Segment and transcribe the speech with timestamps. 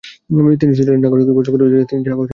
[0.59, 2.29] তিনি সুইজারল্যান্ডের নাগরিকত্ব অর্জন করেছিলেন, যা তিনি আর ত্যাগ করেন নি।